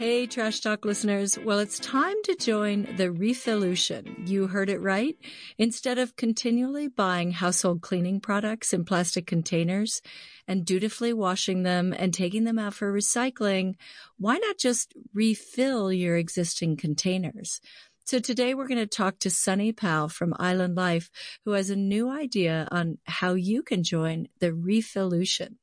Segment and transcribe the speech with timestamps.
[0.00, 1.38] Hey, Trash Talk listeners.
[1.38, 4.26] Well, it's time to join the Refillution.
[4.26, 5.14] You heard it right.
[5.58, 10.00] Instead of continually buying household cleaning products in plastic containers
[10.48, 13.74] and dutifully washing them and taking them out for recycling,
[14.16, 17.60] why not just refill your existing containers?
[18.04, 21.10] So today we're going to talk to Sunny Powell from Island Life,
[21.44, 25.56] who has a new idea on how you can join the Refillution.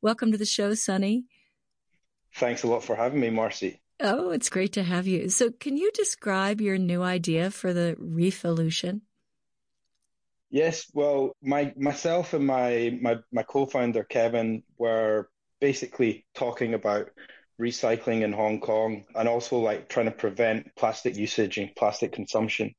[0.00, 1.24] Welcome to the show, Sunny.
[2.34, 3.80] Thanks a lot for having me, Marcy.
[4.00, 5.28] Oh, it's great to have you.
[5.28, 9.02] So, can you describe your new idea for the Refillution?
[10.50, 15.28] Yes, well, my myself and my, my my co-founder Kevin were
[15.60, 17.10] basically talking about
[17.60, 22.74] recycling in Hong Kong and also like trying to prevent plastic usage and plastic consumption.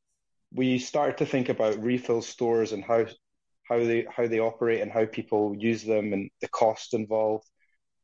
[0.52, 3.06] We started to think about refill stores and how
[3.70, 7.48] how they how they operate and how people use them and the cost involved.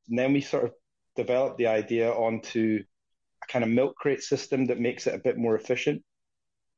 [0.08, 0.74] And then we sort of
[1.18, 2.84] developed the idea onto
[3.44, 6.02] a kind of milk crate system that makes it a bit more efficient.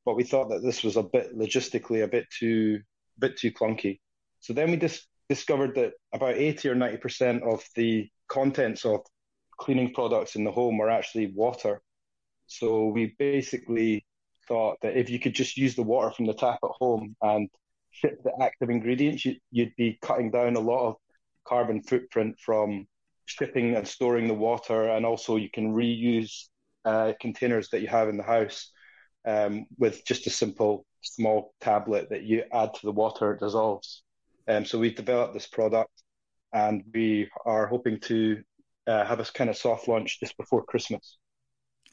[0.05, 2.79] But we thought that this was a bit logistically a bit too
[3.17, 3.99] a bit too clunky.
[4.39, 9.01] So then we just discovered that about 80 or 90% of the contents of
[9.59, 11.81] cleaning products in the home are actually water.
[12.47, 14.05] So we basically
[14.47, 17.49] thought that if you could just use the water from the tap at home and
[17.91, 20.95] ship the active ingredients, you, would be cutting down a lot of
[21.45, 22.87] carbon footprint from
[23.29, 26.45] shipping and storing the water, and also you can reuse
[26.85, 28.71] uh, containers that you have in the house
[29.25, 34.03] um, with just a simple small tablet that you add to the water, it dissolves.
[34.47, 35.91] Um, so we've developed this product,
[36.51, 38.41] and we are hoping to
[38.87, 41.17] uh, have a kind of soft launch just before Christmas.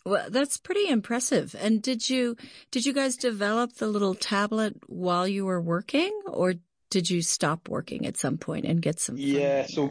[0.07, 1.55] Well, that's pretty impressive.
[1.59, 2.37] And did you
[2.71, 6.55] did you guys develop the little tablet while you were working, or
[6.91, 9.17] did you stop working at some point and get some?
[9.19, 9.91] Yeah, so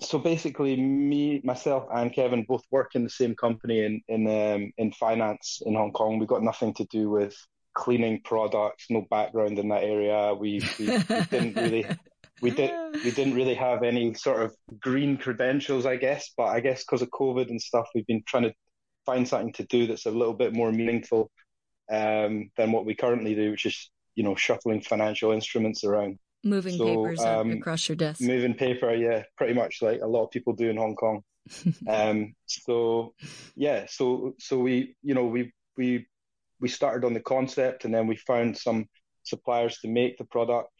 [0.00, 4.72] so basically, me, myself, and Kevin both work in the same company in in um,
[4.76, 6.18] in finance in Hong Kong.
[6.18, 7.36] We got nothing to do with
[7.74, 10.32] cleaning products, no background in that area.
[10.34, 11.86] We, we, we didn't really
[12.40, 12.70] we did
[13.04, 16.30] we didn't really have any sort of green credentials, I guess.
[16.36, 18.54] But I guess because of COVID and stuff, we've been trying to
[19.06, 21.30] find something to do that's a little bit more meaningful
[21.90, 26.18] um, than what we currently do, which is you know shuffling financial instruments around.
[26.44, 28.20] Moving so, papers um, across your desk.
[28.20, 31.22] Moving paper, yeah, pretty much like a lot of people do in Hong Kong.
[31.88, 33.14] um, so
[33.56, 36.06] yeah, so so we you know we we
[36.60, 38.86] we started on the concept and then we found some
[39.22, 40.70] suppliers to make the product,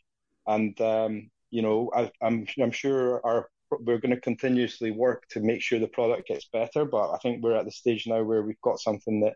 [0.47, 3.49] and um, you know I, I'm I'm sure our
[3.81, 6.85] we're going to continuously work to make sure the product gets better.
[6.85, 9.35] But I think we're at the stage now where we've got something that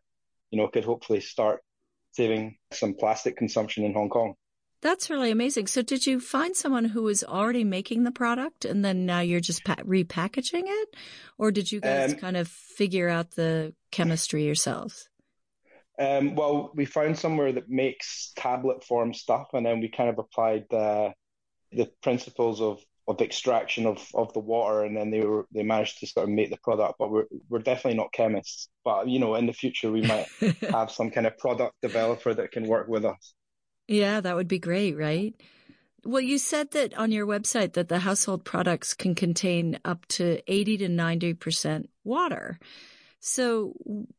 [0.51, 1.61] you know could hopefully start
[2.13, 4.35] saving some plastic consumption in Hong Kong.
[4.81, 5.67] That's really amazing.
[5.67, 9.41] So did you find someone who was already making the product and then now you're
[9.41, 10.95] just pa- repackaging it?
[11.37, 15.09] Or did you guys um, kind of figure out the chemistry yourselves?
[15.99, 20.19] Um, well, we found somewhere that makes tablet form stuff and then we kind of
[20.19, 21.13] applied the,
[21.73, 25.99] the principles of, of extraction of, of the water and then they were, they managed
[25.99, 28.69] to sort of make the product, but we're, we're definitely not chemists.
[28.85, 30.29] But, you know, in the future, we might
[30.71, 33.35] have some kind of product developer that can work with us.
[33.89, 35.35] Yeah, that would be great, right?
[36.05, 40.41] Well, you said that on your website that the household products can contain up to
[40.47, 42.59] 80 to 90% water.
[43.21, 43.75] So,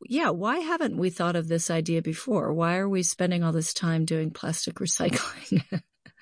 [0.06, 2.54] yeah, why haven't we thought of this idea before?
[2.54, 5.64] Why are we spending all this time doing plastic recycling?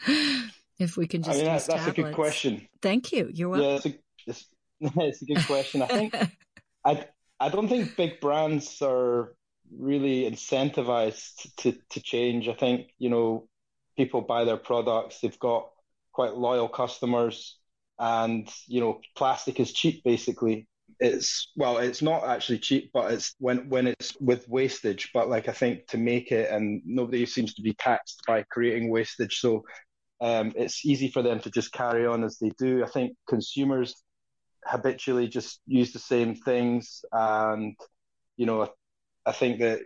[0.79, 2.67] if we can just I mean, that's, that's a good question.
[2.81, 3.29] Thank you.
[3.33, 3.69] You're welcome.
[3.69, 3.93] Yeah, it's a,
[4.27, 4.45] it's,
[4.81, 5.81] it's a good question.
[5.81, 6.15] I think
[6.85, 7.07] I
[7.39, 9.35] I don't think big brands are
[9.75, 12.47] really incentivized to, to change.
[12.47, 13.47] I think, you know,
[13.95, 15.69] people buy their products, they've got
[16.11, 17.57] quite loyal customers,
[17.99, 20.67] and, you know, plastic is cheap basically.
[20.99, 25.11] It's well, it's not actually cheap, but it's when when it's with wastage.
[25.13, 28.89] But like I think to make it, and nobody seems to be taxed by creating
[28.89, 29.63] wastage, so
[30.21, 32.83] um, it's easy for them to just carry on as they do.
[32.83, 33.93] I think consumers
[34.65, 37.75] habitually just use the same things, and
[38.37, 38.67] you know,
[39.27, 39.81] I think that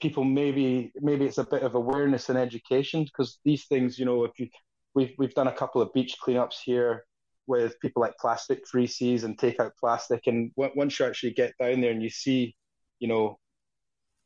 [0.00, 4.24] people maybe maybe it's a bit of awareness and education because these things, you know,
[4.24, 4.48] if you
[4.94, 7.04] we've we've done a couple of beach cleanups here
[7.48, 11.52] with people like plastic free seas and take out plastic, and once you actually get
[11.58, 12.54] down there and you see,
[13.00, 13.36] you know,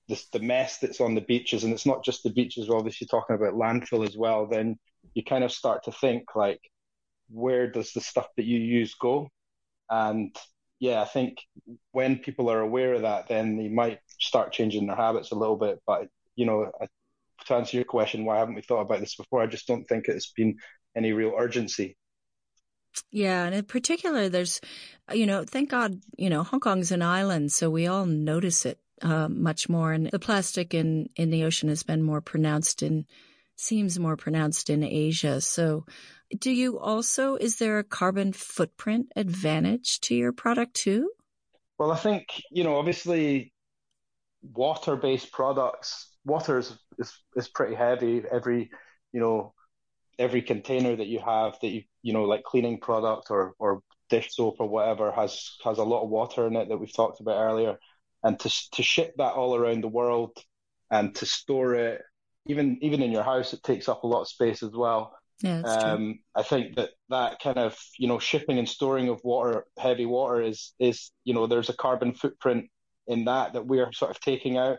[0.09, 2.69] this, the mess that's on the beaches, and it's not just the beaches.
[2.69, 4.47] We're obviously talking about landfill as well.
[4.47, 4.77] Then
[5.15, 6.61] you kind of start to think like,
[7.31, 9.29] where does the stuff that you use go?
[9.89, 10.37] And
[10.79, 11.39] yeah, I think
[11.93, 15.57] when people are aware of that, then they might start changing their habits a little
[15.57, 15.81] bit.
[15.87, 16.71] But you know,
[17.47, 19.43] to answer your question, why haven't we thought about this before?
[19.43, 20.57] I just don't think it's been
[20.95, 21.97] any real urgency.
[23.11, 24.61] Yeah, and in particular, there's
[25.13, 28.81] you know, thank God, you know, Hong Kong's an island, so we all notice it
[29.03, 29.93] uh, much more.
[29.93, 33.07] And the plastic in, in the ocean has been more pronounced in,
[33.57, 35.41] seems more pronounced in Asia.
[35.41, 35.87] So
[36.39, 41.11] do you also, is there a carbon footprint advantage to your product too?
[41.79, 43.53] Well, I think, you know, obviously
[44.43, 48.23] water based products, water is, is, is pretty heavy.
[48.31, 48.71] Every,
[49.13, 49.55] you know,
[50.19, 54.35] every container that you have that you, you know, like cleaning product or, or dish
[54.35, 57.41] soap or whatever has, has a lot of water in it that we've talked about
[57.41, 57.79] earlier.
[58.23, 60.37] And to, to ship that all around the world
[60.91, 62.03] and to store it,
[62.49, 65.17] even, even in your house, it takes up a lot of space as well.
[65.43, 69.67] Yeah, um, I think that that kind of you know shipping and storing of water,
[69.79, 72.71] heavy water, is is you know there's a carbon footprint
[73.07, 74.79] in that that we're sort of taking out.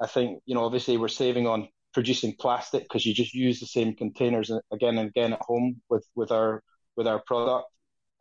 [0.00, 3.66] I think you know obviously we're saving on producing plastic because you just use the
[3.66, 6.62] same containers again and again at home with with our
[6.96, 7.68] with our product,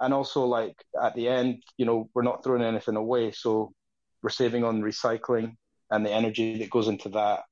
[0.01, 3.71] and also like at the end you know we're not throwing anything away, so
[4.21, 5.55] we're saving on recycling
[5.89, 7.43] and the energy that goes into that.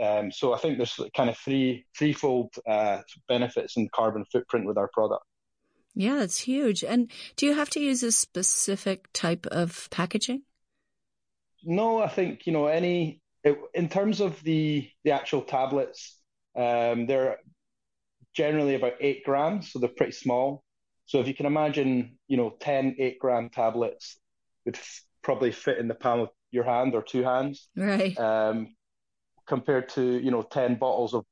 [0.00, 4.78] Um, so I think there's kind of three threefold uh, benefits in carbon footprint with
[4.78, 5.24] our product.
[5.94, 6.84] Yeah, that's huge.
[6.84, 10.42] And do you have to use a specific type of packaging?
[11.64, 13.20] No, I think you know any
[13.74, 16.16] in terms of the the actual tablets,
[16.56, 17.38] um, they're
[18.34, 20.62] generally about eight grams, so they're pretty small.
[21.06, 24.18] So if you can imagine, you know, 10 eight gram tablets
[24.64, 27.68] would f- probably fit in the palm of your hand or two hands.
[27.74, 28.18] Right.
[28.18, 28.76] Um,
[29.48, 31.24] compared to you know 10 bottles of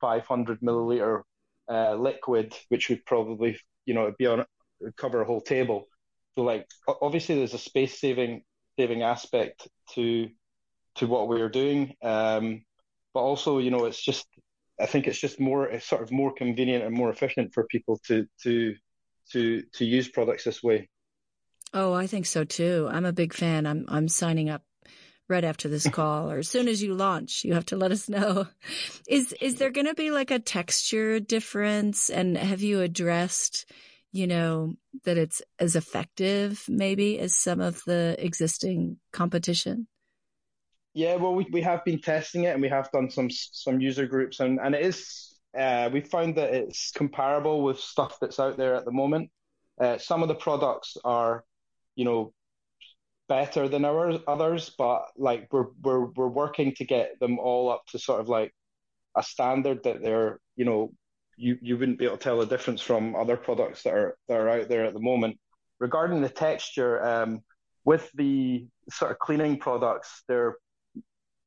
[0.00, 1.22] 500 milliliter
[1.68, 4.44] uh, liquid, which would probably you know be on
[4.96, 5.88] cover a whole table.
[6.34, 6.66] So like
[7.00, 8.42] obviously there's a space saving
[8.78, 10.28] saving aspect to
[10.96, 12.64] to what we are doing, um,
[13.14, 14.26] but also you know it's just
[14.80, 18.00] I think it's just more it's sort of more convenient and more efficient for people
[18.06, 18.74] to to
[19.32, 20.88] to to use products this way.
[21.74, 22.88] Oh, I think so too.
[22.90, 23.66] I'm a big fan.
[23.66, 24.62] I'm I'm signing up
[25.32, 28.08] right after this call or as soon as you launch, you have to let us
[28.08, 28.46] know.
[29.08, 33.68] Is is there going to be like a texture difference and have you addressed,
[34.12, 34.74] you know,
[35.04, 39.88] that it's as effective maybe as some of the existing competition?
[40.94, 44.06] Yeah, well, we, we have been testing it and we have done some some user
[44.06, 48.56] groups and, and it is uh, we found that it's comparable with stuff that's out
[48.56, 49.30] there at the moment.
[49.80, 51.44] Uh, some of the products are,
[51.96, 52.32] you know,
[53.32, 57.82] better than our others, but like we're we're we're working to get them all up
[57.86, 58.52] to sort of like
[59.16, 60.92] a standard that they're you know
[61.36, 64.38] you you wouldn't be able to tell the difference from other products that are that
[64.38, 65.38] are out there at the moment.
[65.80, 67.40] Regarding the texture, um,
[67.84, 70.56] with the sort of cleaning products, they're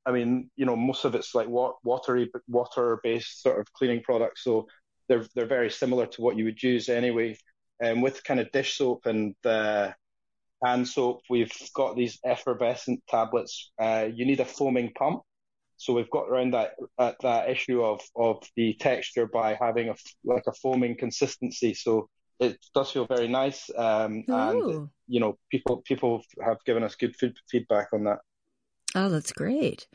[0.08, 4.44] I mean, you know, most of it's like watery, water based sort of cleaning products.
[4.44, 4.68] So
[5.08, 7.38] they're, they're very similar to what you would use anyway.
[7.80, 9.92] And um, with kind of dish soap and, uh,
[10.64, 13.72] hand soap, we've got these effervescent tablets.
[13.80, 15.22] Uh, you need a foaming pump.
[15.78, 19.96] So we've got around that uh, that issue of of the texture by having a
[20.24, 21.74] like a foaming consistency.
[21.74, 22.10] So
[22.40, 27.16] it does feel very nice, um, and you know people people have given us good
[27.50, 28.20] feedback on that.
[28.96, 29.88] Oh, that's great.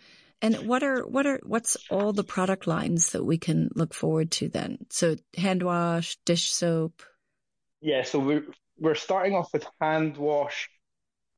[0.42, 4.30] And what are what are what's all the product lines that we can look forward
[4.32, 4.78] to then?
[4.90, 7.02] So hand wash, dish soap.
[7.82, 8.44] Yeah, so we're
[8.80, 10.68] we're starting off with hand wash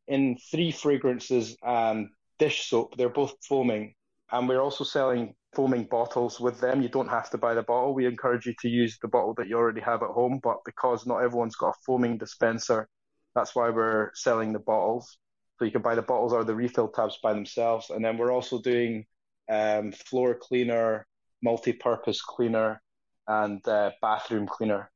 [0.08, 2.08] in three fragrances and
[2.38, 2.96] dish soap.
[2.96, 3.94] They're both foaming,
[4.30, 6.80] and we're also selling foaming bottles with them.
[6.80, 7.94] You don't have to buy the bottle.
[7.94, 11.06] We encourage you to use the bottle that you already have at home, but because
[11.06, 12.88] not everyone's got a foaming dispenser,
[13.34, 15.18] that's why we're selling the bottles.
[15.58, 17.90] So you can buy the bottles or the refill tabs by themselves.
[17.90, 19.04] And then we're also doing
[19.50, 21.06] um, floor cleaner,
[21.42, 22.80] multi-purpose cleaner,
[23.26, 24.90] and uh, bathroom cleaner.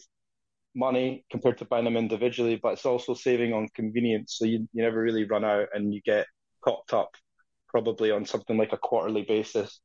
[0.76, 4.36] money compared to buying them individually, but it's also saving on convenience.
[4.38, 6.28] So you, you never really run out and you get
[6.64, 7.16] topped up
[7.68, 9.80] probably on something like a quarterly basis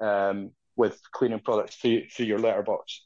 [0.00, 3.02] um, with cleaning products through, through your letterbox.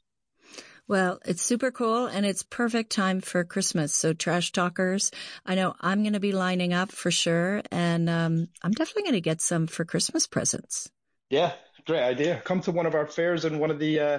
[0.88, 3.94] Well, it's super cool and it's perfect time for Christmas.
[3.94, 5.10] So trash talkers,
[5.44, 7.62] I know I'm going to be lining up for sure.
[7.70, 10.90] And um, I'm definitely going to get some for Christmas presents.
[11.28, 11.52] Yeah,
[11.88, 12.40] great idea.
[12.44, 14.18] Come to one of our fairs and one of the, uh,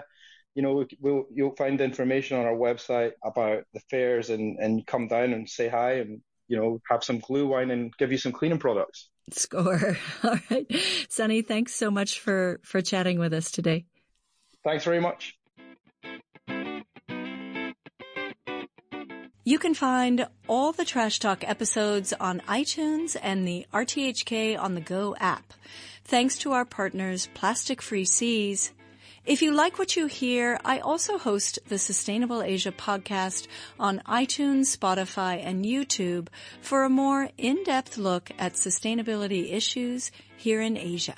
[0.56, 5.08] you know, we'll, you'll find information on our website about the fairs and, and come
[5.08, 8.58] down and say hi and, you know, have some Glühwein and give you some cleaning
[8.58, 9.10] products.
[9.32, 9.96] Score.
[10.24, 10.66] All right.
[11.10, 13.86] Sunny, thanks so much for, for chatting with us today.
[14.64, 15.38] Thanks very much.
[19.46, 24.82] You can find all the Trash Talk episodes on iTunes and the RTHK on the
[24.82, 25.54] Go app.
[26.10, 28.72] Thanks to our partners, Plastic Free Seas.
[29.28, 33.46] If you like what you hear, I also host the Sustainable Asia podcast
[33.80, 36.30] on iTunes, Spotify, and YouTube
[36.62, 41.14] for a more in-depth look at sustainability issues here in Asia.